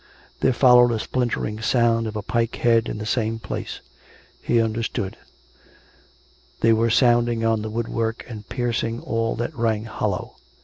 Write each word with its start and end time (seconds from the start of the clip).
There 0.39 0.51
followed 0.51 0.91
a 0.91 0.97
splintering 0.97 1.61
sound 1.61 2.07
of 2.07 2.15
a 2.15 2.23
pike 2.23 2.55
head 2.55 2.89
in 2.89 2.97
the 2.97 3.05
same 3.05 3.37
place. 3.37 3.81
He 4.41 4.53
396 4.53 4.95
COME 4.95 5.03
RACK! 5.05 5.11
COME 5.11 5.19
ROPE! 5.19 5.25
understood. 5.29 6.61
They 6.61 6.73
were 6.73 6.89
sounding 6.89 7.45
on 7.45 7.61
the 7.61 7.69
woodwork 7.69 8.25
and 8.27 8.49
piercing 8.49 8.99
all 9.01 9.35
that 9.35 9.55
rang 9.55 9.83
hollow. 9.83 10.37